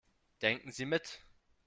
[0.41, 1.19] Denken Sie mit.